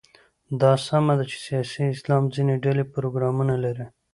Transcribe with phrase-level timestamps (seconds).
[0.61, 3.85] دا سمه ده چې سیاسي اسلام ځینې ډلې پروګرامونه لري.